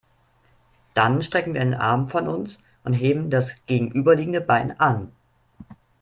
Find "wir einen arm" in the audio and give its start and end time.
1.53-2.07